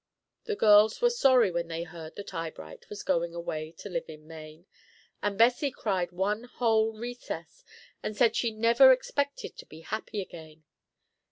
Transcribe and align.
The 0.45 0.55
girls 0.55 0.99
were 0.99 1.11
sorry 1.11 1.51
when 1.51 1.67
they 1.67 1.83
heard 1.83 2.15
that 2.15 2.33
Eyebright 2.33 2.89
was 2.89 3.03
going 3.03 3.35
away 3.35 3.71
to 3.73 3.87
live 3.87 4.05
in 4.09 4.25
Maine, 4.25 4.65
and 5.21 5.37
Bessie 5.37 5.69
cried 5.69 6.11
one 6.11 6.45
whole 6.45 6.97
recess, 6.97 7.63
and 8.01 8.17
said 8.17 8.35
she 8.35 8.49
never 8.49 8.91
expected 8.91 9.55
to 9.57 9.65
be 9.67 9.81
happy 9.81 10.19
again. 10.19 10.63